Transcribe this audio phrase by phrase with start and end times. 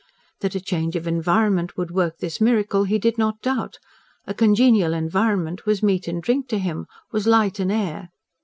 [0.39, 3.77] That a change of environment would work this miracle he did not doubt;
[4.25, 8.09] a congenial environment was meat and drink to him, was light and air.